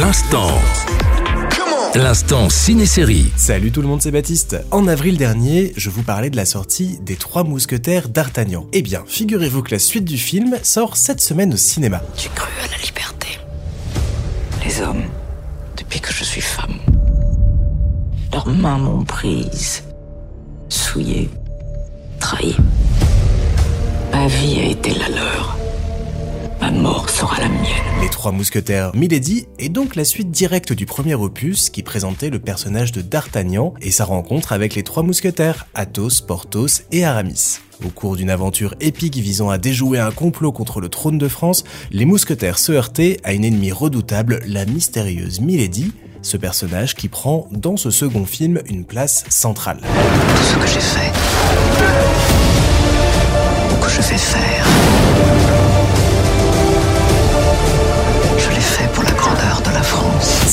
L'instant. 0.00 0.48
L'instant 1.94 2.48
ciné-série. 2.50 3.30
Salut 3.36 3.70
tout 3.70 3.80
le 3.80 3.86
monde, 3.86 4.02
c'est 4.02 4.10
Baptiste. 4.10 4.56
En 4.72 4.88
avril 4.88 5.16
dernier, 5.16 5.72
je 5.76 5.88
vous 5.88 6.02
parlais 6.02 6.30
de 6.30 6.36
la 6.36 6.46
sortie 6.46 6.98
des 7.02 7.14
Trois 7.14 7.44
Mousquetaires 7.44 8.08
d'Artagnan. 8.08 8.66
Eh 8.72 8.82
bien, 8.82 9.04
figurez-vous 9.06 9.62
que 9.62 9.70
la 9.70 9.78
suite 9.78 10.04
du 10.04 10.18
film 10.18 10.58
sort 10.64 10.96
cette 10.96 11.20
semaine 11.20 11.54
au 11.54 11.56
cinéma. 11.56 12.02
J'ai 12.16 12.28
cru 12.34 12.50
à 12.64 12.66
la 12.72 12.76
liberté. 12.84 13.38
Les 14.64 14.82
hommes, 14.82 15.04
depuis 15.76 16.00
que 16.00 16.12
je 16.12 16.24
suis 16.24 16.40
femme, 16.40 16.78
leurs 18.32 18.48
mains 18.48 18.78
m'ont 18.78 19.04
prise, 19.04 19.84
souillée, 20.68 21.30
trahie. 22.18 22.56
Ma 24.10 24.26
vie 24.26 24.58
a 24.58 24.64
été 24.70 24.92
la 24.94 25.08
leur. 25.08 25.56
Ma 26.60 26.72
mort 26.72 27.08
sera 27.08 27.38
la 27.40 27.48
mienne. 27.48 27.93
Trois 28.24 28.32
Mousquetaires 28.32 28.96
Milady 28.96 29.44
est 29.58 29.68
donc 29.68 29.96
la 29.96 30.04
suite 30.06 30.30
directe 30.30 30.72
du 30.72 30.86
premier 30.86 31.14
opus 31.14 31.68
qui 31.68 31.82
présentait 31.82 32.30
le 32.30 32.38
personnage 32.38 32.90
de 32.90 33.02
D'Artagnan 33.02 33.74
et 33.82 33.90
sa 33.90 34.06
rencontre 34.06 34.54
avec 34.54 34.74
les 34.74 34.82
Trois 34.82 35.02
Mousquetaires, 35.02 35.66
Athos, 35.74 36.22
Porthos 36.26 36.84
et 36.90 37.04
Aramis. 37.04 37.58
Au 37.84 37.90
cours 37.90 38.16
d'une 38.16 38.30
aventure 38.30 38.76
épique 38.80 39.16
visant 39.16 39.50
à 39.50 39.58
déjouer 39.58 39.98
un 39.98 40.10
complot 40.10 40.52
contre 40.52 40.80
le 40.80 40.88
trône 40.88 41.18
de 41.18 41.28
France, 41.28 41.64
les 41.90 42.06
mousquetaires 42.06 42.58
se 42.58 42.72
heurtaient 42.72 43.18
à 43.24 43.34
une 43.34 43.44
ennemie 43.44 43.72
redoutable, 43.72 44.40
la 44.46 44.64
mystérieuse 44.64 45.40
Milady, 45.40 45.92
ce 46.22 46.38
personnage 46.38 46.94
qui 46.94 47.08
prend 47.08 47.46
dans 47.52 47.76
ce 47.76 47.90
second 47.90 48.24
film 48.24 48.62
une 48.70 48.86
place 48.86 49.24
centrale. 49.28 49.82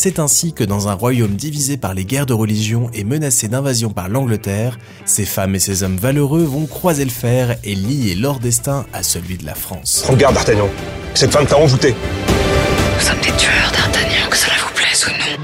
C'est 0.04 0.18
ainsi 0.18 0.52
que 0.52 0.64
dans 0.64 0.88
un 0.88 0.96
royaume 0.96 1.36
divisé 1.36 1.78
par 1.78 1.94
les 1.94 2.06
guerres 2.06 2.26
de 2.26 2.34
religion 2.34 2.90
et 2.92 3.04
menacé 3.04 3.48
d'invasion 3.48 3.92
par 3.92 4.10
l'Angleterre, 4.10 4.80
ces 5.06 5.26
femmes 5.26 5.54
et 5.54 5.60
ces 5.60 5.84
hommes 5.84 5.98
valeureux 5.98 6.42
vont 6.42 6.66
croiser 6.66 7.06
le 7.06 7.12
fer 7.12 7.56
et 7.64 7.76
lier 7.76 8.16
leur 8.16 8.40
destin 8.40 8.88
à 8.94 9.04
celui 9.04 9.38
de 9.38 9.46
la 9.46 9.54
France. 9.54 10.02
Prends 10.04 10.16
garde, 10.16 10.34
D'Artagnan. 10.34 10.70
Cette 11.14 11.32
femme 11.32 11.46
t'a 11.46 11.58
envoûté. 11.58 11.94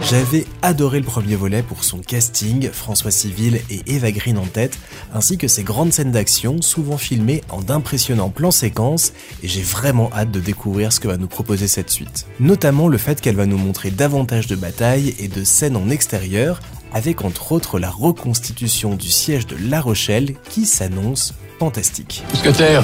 J'avais 0.03 0.45
adoré 0.61 0.99
le 0.99 1.05
premier 1.05 1.35
volet 1.35 1.63
pour 1.63 1.83
son 1.83 1.99
casting, 1.99 2.69
François 2.71 3.11
Civil 3.11 3.59
et 3.69 3.81
Eva 3.87 4.11
Green 4.11 4.37
en 4.37 4.45
tête, 4.45 4.79
ainsi 5.13 5.37
que 5.37 5.47
ses 5.47 5.63
grandes 5.63 5.91
scènes 5.91 6.11
d'action, 6.11 6.61
souvent 6.61 6.97
filmées 6.97 7.41
en 7.49 7.61
d'impressionnants 7.61 8.29
plans 8.29 8.51
séquences, 8.51 9.11
et 9.43 9.47
j'ai 9.47 9.61
vraiment 9.61 10.09
hâte 10.13 10.31
de 10.31 10.39
découvrir 10.39 10.93
ce 10.93 10.99
que 10.99 11.07
va 11.07 11.17
nous 11.17 11.27
proposer 11.27 11.67
cette 11.67 11.89
suite. 11.89 12.25
Notamment 12.39 12.87
le 12.87 12.97
fait 12.97 13.19
qu'elle 13.19 13.35
va 13.35 13.45
nous 13.45 13.57
montrer 13.57 13.91
davantage 13.91 14.47
de 14.47 14.55
batailles 14.55 15.13
et 15.19 15.27
de 15.27 15.43
scènes 15.43 15.75
en 15.75 15.89
extérieur, 15.89 16.61
avec 16.93 17.25
entre 17.25 17.51
autres 17.51 17.79
la 17.79 17.89
reconstitution 17.89 18.95
du 18.95 19.09
siège 19.09 19.45
de 19.45 19.57
La 19.69 19.81
Rochelle 19.81 20.35
qui 20.49 20.65
s'annonce 20.65 21.33
fantastique. 21.59 22.23
Mousquetaire 22.31 22.83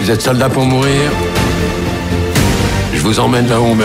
Vous 0.00 0.10
êtes 0.10 0.20
soldat 0.20 0.50
pour 0.50 0.64
mourir 0.64 1.10
Je 2.98 3.04
vous 3.04 3.20
emmène 3.20 3.46
là 3.46 3.60
où. 3.60 3.76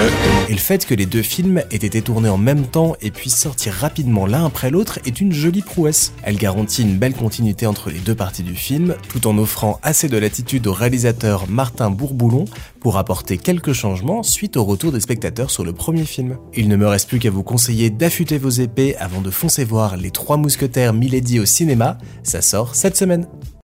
Et 0.49 0.53
le 0.53 0.57
fait 0.57 0.87
que 0.87 0.95
les 0.95 1.05
deux 1.05 1.21
films 1.21 1.61
aient 1.69 1.75
été 1.75 2.01
tournés 2.01 2.29
en 2.29 2.39
même 2.39 2.65
temps 2.65 2.95
et 2.99 3.11
puissent 3.11 3.37
sortir 3.37 3.71
rapidement 3.71 4.25
l'un 4.25 4.47
après 4.47 4.71
l'autre 4.71 4.97
est 5.05 5.21
une 5.21 5.31
jolie 5.31 5.61
prouesse. 5.61 6.13
Elle 6.23 6.35
garantit 6.35 6.81
une 6.81 6.97
belle 6.97 7.13
continuité 7.13 7.67
entre 7.67 7.91
les 7.91 7.99
deux 7.99 8.15
parties 8.15 8.41
du 8.41 8.55
film, 8.55 8.95
tout 9.09 9.27
en 9.27 9.37
offrant 9.37 9.79
assez 9.83 10.09
de 10.09 10.17
latitude 10.17 10.65
au 10.65 10.73
réalisateur 10.73 11.47
Martin 11.47 11.91
Bourboulon 11.91 12.45
pour 12.79 12.97
apporter 12.97 13.37
quelques 13.37 13.73
changements 13.73 14.23
suite 14.23 14.57
au 14.57 14.63
retour 14.63 14.91
des 14.91 14.99
spectateurs 14.99 15.51
sur 15.51 15.63
le 15.63 15.73
premier 15.73 16.05
film. 16.05 16.37
Il 16.55 16.67
ne 16.67 16.75
me 16.75 16.87
reste 16.87 17.07
plus 17.07 17.19
qu'à 17.19 17.29
vous 17.29 17.43
conseiller 17.43 17.91
d'affûter 17.91 18.39
vos 18.39 18.49
épées 18.49 18.95
avant 18.97 19.21
de 19.21 19.29
foncer 19.29 19.63
voir 19.63 19.95
Les 19.95 20.09
Trois 20.09 20.37
Mousquetaires 20.37 20.91
Milady 20.91 21.39
au 21.39 21.45
cinéma, 21.45 21.99
ça 22.23 22.41
sort 22.41 22.73
cette 22.73 22.97
semaine. 22.97 23.27